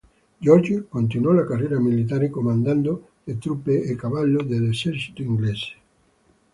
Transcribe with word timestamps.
George 0.39 0.87
continuò 0.89 1.31
la 1.31 1.45
carriera 1.45 1.79
militare 1.79 2.31
comandando 2.31 3.09
le 3.25 3.37
truppe 3.37 3.87
a 3.87 3.95
cavallo 3.95 4.41
dell'esercito 4.41 5.21
inglese. 5.21 5.75